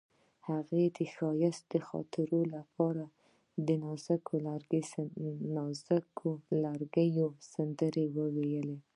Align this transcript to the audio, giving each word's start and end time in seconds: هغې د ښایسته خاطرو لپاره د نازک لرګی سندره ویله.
هغې 0.47 0.83
د 0.97 0.99
ښایسته 1.15 1.77
خاطرو 1.87 2.39
لپاره 2.55 3.03
د 3.67 3.69
نازک 3.81 4.23
لرګی 4.45 4.83
سندره 7.53 8.05
ویله. 8.41 8.77